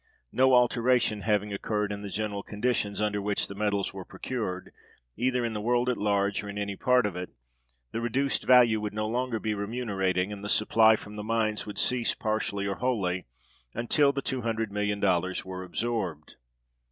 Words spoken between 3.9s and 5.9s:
were procured, either in the world